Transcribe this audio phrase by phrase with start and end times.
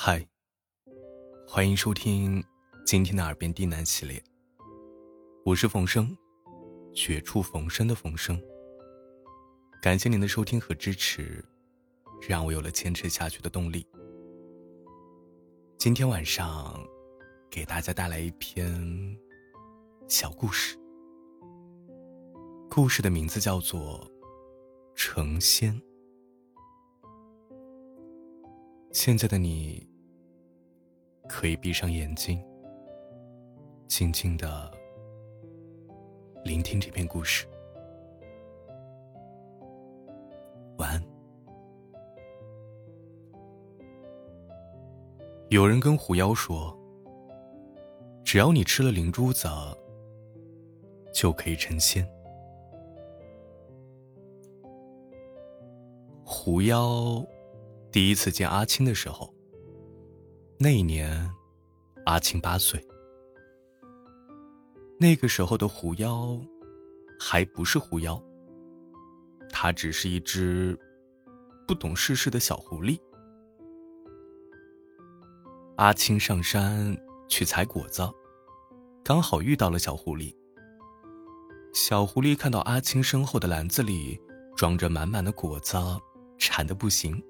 [0.00, 0.24] 嗨，
[1.44, 2.40] 欢迎收听
[2.86, 4.22] 今天的耳边低喃系列。
[5.44, 6.16] 我是冯生，
[6.94, 8.40] 绝处逢生的冯生。
[9.82, 11.44] 感谢您的收听和支持，
[12.28, 13.84] 让我有了坚持下去的动力。
[15.76, 16.80] 今天晚上
[17.50, 19.18] 给大家带来一篇
[20.06, 20.78] 小故事，
[22.70, 24.08] 故事的名字叫做
[24.94, 25.74] 《成仙》。
[29.00, 29.88] 现在的你，
[31.28, 32.44] 可以闭上眼睛，
[33.86, 34.68] 静静的
[36.44, 37.46] 聆听这篇故事。
[40.78, 41.00] 晚安。
[45.50, 46.76] 有人跟狐妖说
[48.26, 49.46] ：“只要你吃了灵珠子，
[51.14, 52.04] 就可以成仙。”
[56.26, 57.24] 狐妖。
[57.90, 59.32] 第一次见阿青的时候，
[60.58, 61.30] 那一年，
[62.04, 62.86] 阿青八岁。
[65.00, 66.38] 那个时候的狐妖，
[67.18, 68.22] 还不是狐妖，
[69.50, 70.78] 它只是一只
[71.66, 73.00] 不懂世事的小狐狸。
[75.76, 76.96] 阿青上山
[77.28, 78.02] 去采果子，
[79.02, 80.34] 刚好遇到了小狐狸。
[81.72, 84.20] 小狐狸看到阿青身后的篮子里
[84.56, 85.78] 装着满满的果子，
[86.36, 87.22] 馋得不行。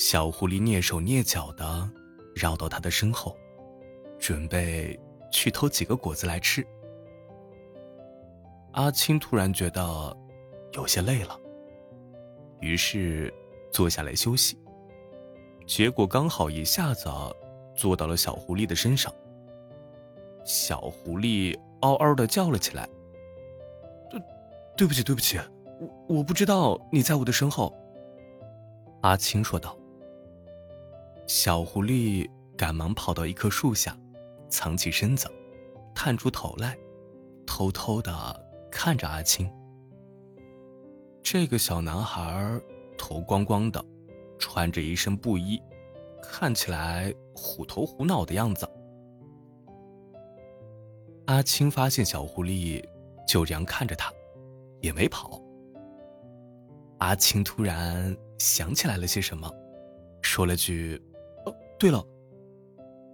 [0.00, 1.88] 小狐狸蹑手蹑脚的
[2.34, 3.36] 绕到他的身后，
[4.18, 4.98] 准备
[5.30, 6.66] 去偷几个果子来吃。
[8.72, 10.16] 阿青突然觉得
[10.72, 11.38] 有些累了，
[12.60, 13.32] 于是
[13.70, 14.58] 坐下来休息。
[15.66, 17.10] 结果刚好一下子
[17.76, 19.12] 坐到了小狐狸的身上。
[20.46, 22.88] 小狐狸嗷嗷的叫了起来
[24.08, 24.18] ：“对，
[24.78, 25.38] 对不起，对不起，
[26.08, 27.76] 我我不知道你在我的身后。”
[29.02, 29.76] 阿青说道。
[31.32, 33.96] 小狐狸赶忙跑到一棵树下，
[34.48, 35.30] 藏起身子，
[35.94, 36.76] 探出头来，
[37.46, 38.12] 偷偷的
[38.68, 39.48] 看着阿青。
[41.22, 42.60] 这个小男孩
[42.98, 43.82] 头光光的，
[44.40, 45.62] 穿着一身布衣，
[46.20, 48.68] 看起来虎头虎脑的样子。
[51.26, 52.84] 阿青发现小狐狸
[53.24, 54.12] 就这样看着他，
[54.80, 55.40] 也没跑。
[56.98, 59.48] 阿青突然想起来了些什么，
[60.22, 61.00] 说了句。
[61.80, 62.04] 对了，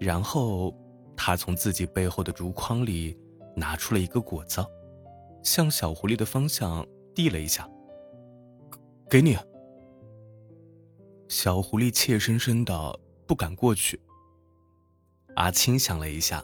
[0.01, 0.77] 然后
[1.17, 3.17] 他从自己背后的竹筐里
[3.55, 4.67] 拿出了一个果子，
[5.45, 6.85] 向小狐狸的方向
[7.15, 7.71] 递了一下。
[9.09, 9.39] 给你。
[11.29, 14.01] 小狐狸怯生生的不敢过去。
[15.37, 16.43] 阿青想了一下，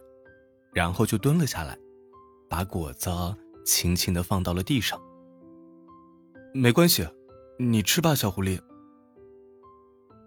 [0.72, 1.76] 然后就蹲了下来，
[2.48, 3.10] 把果子
[3.64, 5.00] 轻轻的放到了地上。
[6.54, 7.04] 没关系，
[7.58, 8.60] 你吃吧，小狐狸。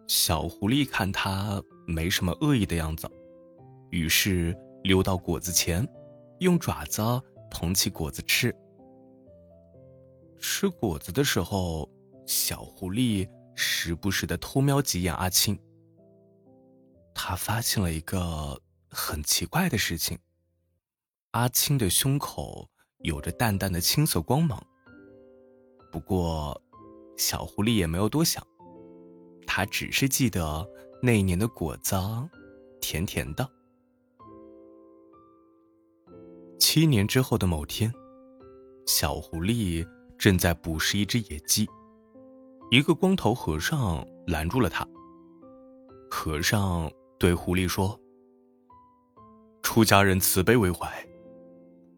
[0.07, 1.63] 小狐狸看他。
[1.85, 3.09] 没什么恶意的样子，
[3.91, 5.87] 于是溜到果子前，
[6.39, 7.01] 用爪子
[7.49, 8.53] 捧起果子吃。
[10.39, 11.89] 吃果子的时候，
[12.25, 15.57] 小狐狸时不时的偷瞄几眼阿青。
[17.13, 18.59] 他发现了一个
[18.89, 20.17] 很奇怪的事情：
[21.31, 22.69] 阿青的胸口
[22.99, 24.61] 有着淡淡的青色光芒。
[25.91, 26.61] 不过，
[27.17, 28.45] 小狐狸也没有多想，
[29.47, 30.67] 他只是记得。
[31.01, 31.95] 那年的果子，
[32.81, 33.47] 甜甜的。
[36.57, 37.93] 七年之后的某天，
[38.87, 41.67] 小狐狸正在捕食一只野鸡，
[42.71, 44.87] 一个光头和尚拦住了他。
[46.09, 46.89] 和尚
[47.19, 47.99] 对狐狸说
[49.61, 50.89] ：“出家人慈悲为怀，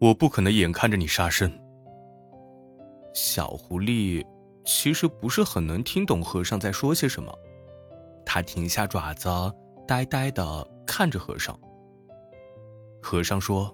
[0.02, 1.52] 我不可能眼看着你杀生。”
[3.14, 4.26] 小狐狸
[4.66, 7.34] 其实不是很能听懂和尚在说些什么。
[8.28, 9.30] 他停下爪子，
[9.88, 11.58] 呆呆的看着和尚。
[13.02, 13.74] 和尚说：“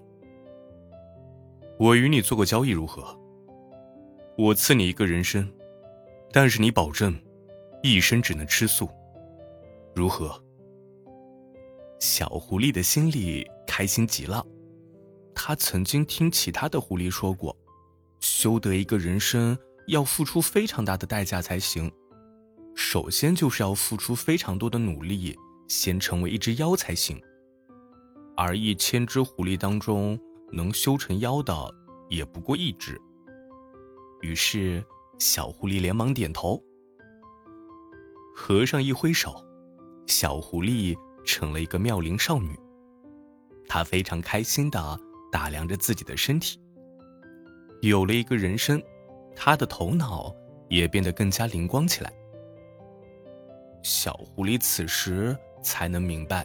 [1.76, 3.04] 我与你做个交易，如何？
[4.38, 5.46] 我赐你一个人参，
[6.32, 7.20] 但是你保证，
[7.82, 8.88] 一生只能吃素，
[9.92, 10.40] 如何？”
[11.98, 14.46] 小狐狸的心里开心极了。
[15.34, 17.56] 他曾经听其他的狐狸说过，
[18.20, 19.58] 修得一个人参
[19.88, 21.90] 要付出非常大的代价才行。
[22.74, 25.36] 首先就是要付出非常多的努力，
[25.68, 27.20] 先成为一只妖才行。
[28.36, 30.18] 而一千只狐狸当中，
[30.52, 31.54] 能修成妖的
[32.08, 33.00] 也不过一只。
[34.22, 34.84] 于是，
[35.18, 36.60] 小狐狸连忙点头。
[38.34, 39.34] 和尚一挥手，
[40.06, 42.58] 小狐狸成了一个妙龄少女。
[43.68, 44.98] 她非常开心的
[45.30, 46.60] 打量着自己的身体。
[47.82, 48.82] 有了一个人参，
[49.36, 50.34] 她的头脑
[50.68, 52.12] 也变得更加灵光起来。
[53.84, 56.44] 小狐狸此时才能明白，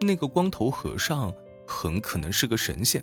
[0.00, 1.32] 那个光头和尚
[1.64, 3.02] 很可能是个神仙。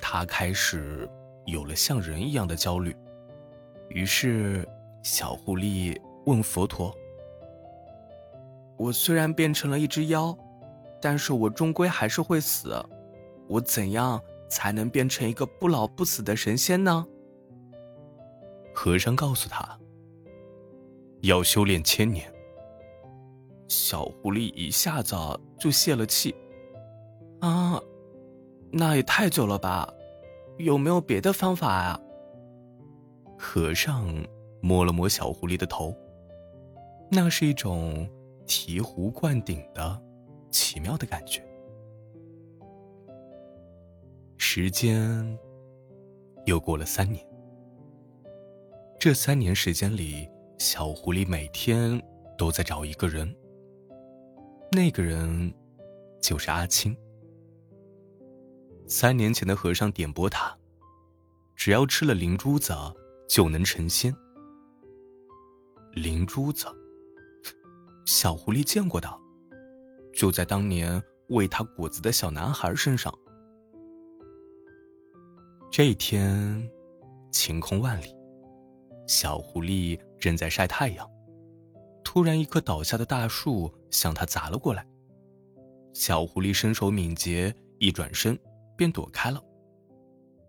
[0.00, 1.06] 他开始
[1.44, 2.96] 有了像人一样的焦虑，
[3.90, 4.66] 于是
[5.02, 5.94] 小狐狸
[6.24, 6.96] 问佛陀
[8.78, 10.34] ：“我虽然变成了一只妖，
[10.98, 12.74] 但是我终归还是会死，
[13.46, 14.18] 我怎样
[14.48, 17.06] 才能变成一个不老不死的神仙呢？”
[18.74, 19.78] 和尚告诉他
[21.22, 22.32] ：“要修炼千年。”
[23.68, 25.16] 小狐狸一下子
[25.58, 26.34] 就泄了气
[27.40, 27.82] ：“啊！”
[28.74, 29.92] 那也太久了吧，
[30.56, 32.00] 有没有别的方法啊？
[33.38, 34.06] 和尚
[34.62, 35.94] 摸了摸小狐狸的头，
[37.10, 38.08] 那是一种
[38.46, 40.02] 醍醐灌顶的
[40.50, 41.44] 奇妙的感觉。
[44.38, 45.38] 时间
[46.46, 47.22] 又过了三年，
[48.98, 50.26] 这三年时间里，
[50.58, 52.00] 小狐狸每天
[52.38, 53.34] 都在找一个人，
[54.70, 55.52] 那个人
[56.20, 56.96] 就是阿青。
[58.86, 60.56] 三年前的和尚点拨他，
[61.56, 62.74] 只要吃了灵珠子，
[63.28, 64.14] 就能成仙。
[65.92, 66.66] 灵珠子，
[68.06, 69.08] 小狐狸见过的，
[70.14, 73.12] 就在当年喂他果子的小男孩身上。
[75.70, 76.70] 这一天，
[77.30, 78.14] 晴空万里，
[79.12, 81.06] 小狐狸正在晒太阳，
[82.02, 84.86] 突然一棵倒下的大树向它砸了过来。
[85.92, 88.38] 小狐狸身手敏捷，一转身。
[88.74, 89.40] 便躲开了，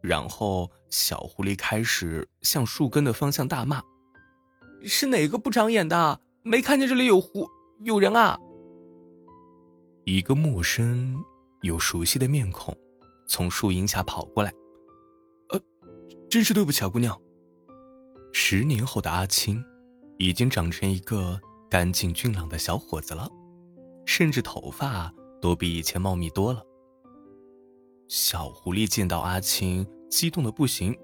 [0.01, 3.83] 然后小狐狸开始向树根的方向大骂
[4.85, 6.21] ：“是哪个不长眼的？
[6.41, 7.45] 没看见这里有狐
[7.83, 8.39] 有人啊？”
[10.05, 11.21] 一个陌生
[11.63, 12.75] 又熟悉的面孔
[13.27, 14.51] 从树荫下跑过来
[15.51, 15.61] ，“呃，
[16.29, 17.19] 真是对不起啊，姑娘。”
[18.35, 19.63] 十年后的阿青，
[20.17, 21.39] 已经长成一个
[21.69, 23.29] 干净俊朗的小伙子了，
[24.05, 26.61] 甚至头发都比以前茂密多了。
[28.09, 30.97] 小狐狸见到阿青，激动的不行，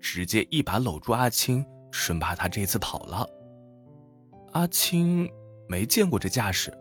[0.00, 3.24] 直接一把搂住阿青，生怕他这次跑了。
[4.50, 5.30] 阿青
[5.68, 6.76] 没见过这架势，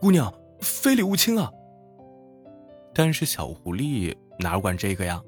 [0.00, 1.50] 姑娘非礼勿亲啊！
[2.92, 5.22] 但是小狐狸哪管这个呀，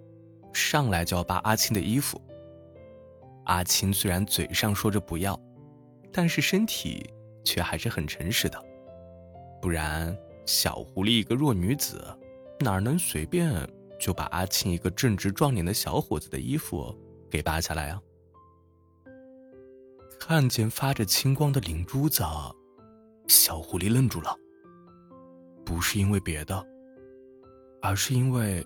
[0.53, 2.21] 上来就要扒阿青的衣服。
[3.45, 5.39] 阿青虽然嘴上说着不要，
[6.13, 7.09] 但是身体
[7.45, 8.63] 却还是很诚实的，
[9.61, 12.05] 不然小狐狸一个弱女子。
[12.61, 13.69] 哪能随便
[13.99, 16.97] 就把阿青一个正值壮年的小伙子的衣服
[17.29, 18.01] 给扒下来啊？
[20.21, 22.23] 看见发着青光的灵珠子，
[23.27, 24.35] 小狐狸愣住了。
[25.65, 26.65] 不是因为别的，
[27.83, 28.65] 而是因为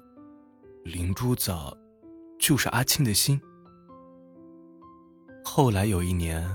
[0.84, 1.50] 灵珠子
[2.38, 3.40] 就是阿青的心。
[5.50, 6.46] 后来有一年，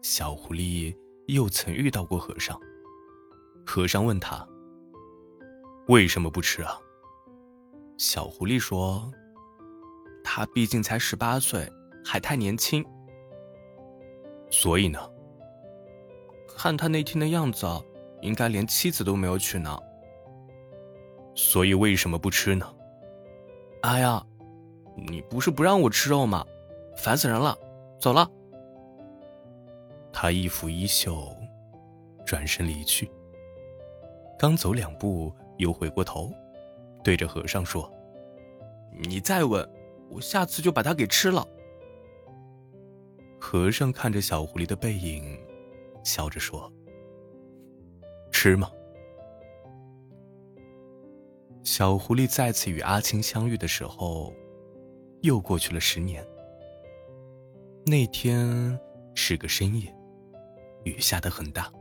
[0.00, 0.96] 小狐狸
[1.26, 2.58] 又曾遇到过和尚。
[3.64, 4.44] 和尚问他。
[5.88, 6.80] 为什么不吃啊？
[7.98, 9.12] 小狐狸说
[10.24, 11.70] ：“他毕竟才十八岁，
[12.02, 12.82] 还太年轻。
[14.50, 14.98] 所以呢，
[16.56, 17.66] 看他那天的样子，
[18.22, 19.78] 应该连妻子都没有娶呢。
[21.34, 22.66] 所以为什么不吃呢？
[23.82, 24.24] 哎呀，
[24.96, 26.44] 你不是不让我吃肉吗？
[26.96, 27.56] 烦死人了！
[28.06, 28.30] 走了。”
[30.14, 31.34] 他一拂衣袖，
[32.24, 33.10] 转身离去。
[34.38, 35.34] 刚走两步。
[35.58, 36.30] 又回过头，
[37.02, 37.90] 对着和尚说
[39.08, 39.66] ：“你再问，
[40.10, 41.48] 我下次就把它给吃了。”
[43.40, 45.40] 和尚看着小狐狸的背影，
[46.04, 46.70] 笑着说
[48.30, 48.70] ：“吃吗？”
[51.64, 54.30] 小狐狸再次与阿青相遇的时候，
[55.22, 56.22] 又过去了十年。
[57.88, 58.76] 那天
[59.14, 59.94] 是个深夜，
[60.82, 61.72] 雨下得很大。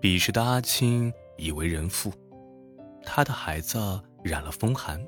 [0.00, 2.12] 彼时的阿青已为人父。
[3.02, 5.04] 他的孩子染了风寒，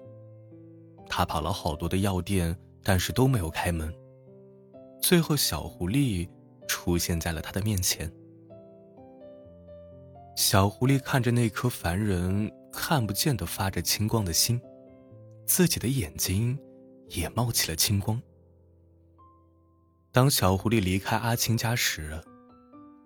[1.09, 3.95] 他跑了好多的药店，但是都没有开门。
[5.01, 6.29] 最后，小狐狸
[6.67, 8.13] 出现在了他的面前。
[10.35, 14.61] 小狐狸看着那颗凡人看不见的发着青光的心，
[15.47, 16.59] 自己的眼睛
[17.11, 18.21] 也冒起了青光。
[20.13, 22.21] 当小狐狸离开阿青家时，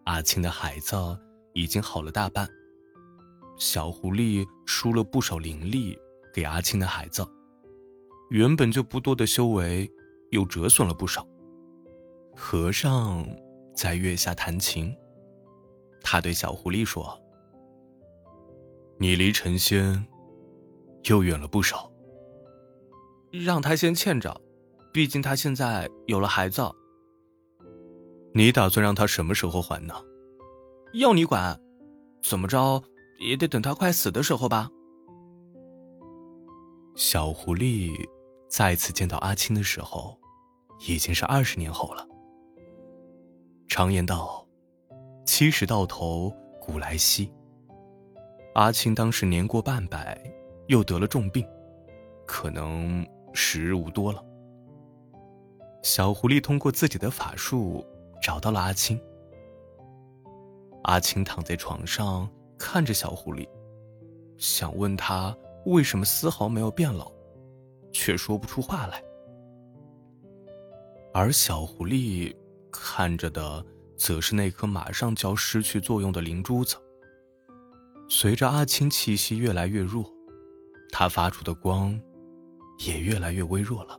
[0.07, 0.97] 阿青的孩子
[1.53, 2.49] 已经好了大半。
[3.57, 5.97] 小狐狸输了不少灵力
[6.35, 7.25] 给阿青的孩子，
[8.31, 9.89] 原本就不多的修为
[10.33, 11.25] 又折损了不少。
[12.35, 13.25] 和尚
[13.73, 14.93] 在月下弹琴，
[16.03, 17.17] 他对小狐狸说
[18.99, 20.05] ：“你离成仙
[21.05, 21.89] 又远了不少，
[23.31, 24.41] 让他先欠着，
[24.93, 26.69] 毕竟他现在有了孩子。”
[28.37, 29.95] 你打算让他什么时候还呢？
[30.93, 31.59] 要你管，
[32.23, 32.83] 怎么着
[33.19, 34.69] 也得等他快死的时候吧。
[36.97, 37.91] 小狐狸
[38.47, 40.21] 再次见到阿青的时候，
[40.87, 42.07] 已经是二十年后了。
[43.69, 44.47] 常言道
[45.25, 47.33] ：“七十到头古来稀。”
[48.55, 50.23] 阿青当时年过半百，
[50.67, 51.43] 又得了重病，
[52.27, 53.03] 可能
[53.33, 54.23] 时日无多了。
[55.83, 57.83] 小狐狸通过自己的法术
[58.27, 59.01] 找到了阿青。
[60.83, 62.29] 阿青躺在床上
[62.59, 63.49] 看着小狐狸，
[64.37, 65.33] 想问他
[65.67, 67.09] 为什么丝毫没有变老，
[67.93, 69.01] 却说不出话来。
[71.15, 72.35] 而小狐狸
[72.73, 73.65] 看着的，
[73.97, 76.75] 则是那颗马上就要失去作用的灵珠子。
[78.09, 80.05] 随着阿青气息越来越弱，
[80.91, 81.97] 他发出的光
[82.81, 83.97] 也越来越微弱了。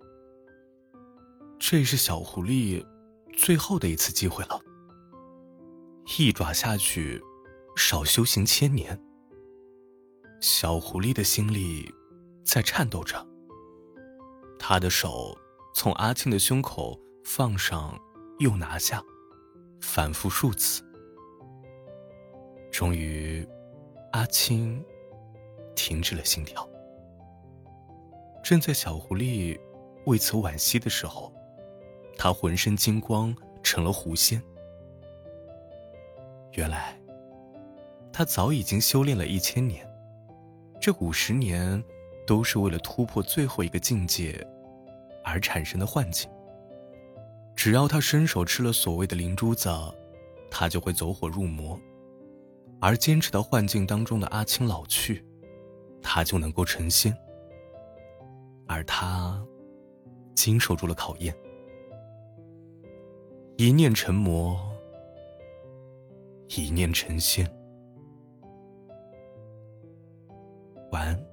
[1.57, 2.85] 这是小狐狸
[3.37, 4.59] 最后的一次机会了。
[6.19, 7.21] 一爪下去，
[7.75, 8.99] 少修行千年。
[10.41, 11.93] 小狐狸的心里
[12.43, 13.25] 在颤抖着，
[14.59, 15.37] 他的手
[15.73, 17.97] 从阿青的胸口放上
[18.39, 19.01] 又拿下，
[19.81, 20.83] 反复数次，
[22.71, 23.47] 终于。
[24.13, 24.83] 阿青
[25.75, 26.67] 停止了心跳。
[28.41, 29.59] 正在小狐狸
[30.05, 31.31] 为此惋惜的时候，
[32.17, 34.41] 他浑身金光，成了狐仙。
[36.53, 36.97] 原来，
[38.11, 39.87] 他早已经修炼了一千年，
[40.81, 41.81] 这五十年
[42.25, 44.45] 都是为了突破最后一个境界
[45.23, 46.29] 而产生的幻境。
[47.55, 49.69] 只要他伸手吃了所谓的灵珠子，
[50.49, 51.79] 他就会走火入魔。
[52.79, 55.25] 而坚持到幻境当中的阿青老去，
[56.01, 57.15] 他就能够成仙。
[58.67, 59.43] 而他
[60.35, 61.35] 经受住了考验，
[63.59, 64.55] 一念成魔
[66.49, 67.43] 一念成仙。
[70.91, 71.26] 晚安。